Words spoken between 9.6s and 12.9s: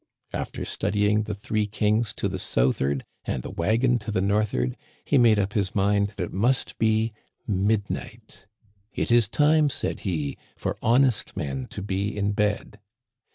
said he,' for honest men to be in bed.'